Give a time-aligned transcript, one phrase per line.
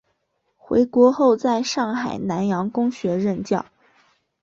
[0.57, 3.67] 回国后在上海南洋公学任教。